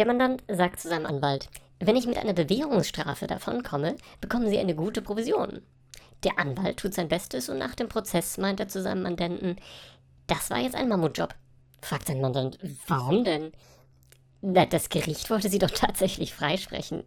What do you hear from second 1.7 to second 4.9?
wenn ich mit einer Bewährungsstrafe davonkomme, bekommen Sie eine